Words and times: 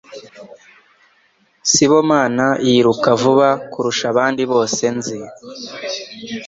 Sibomana 1.71 2.47
yiruka 2.67 3.09
vuba 3.21 3.49
kurusha 3.71 4.05
abandi 4.13 4.43
bose 4.51 4.83
nzi. 4.97 5.17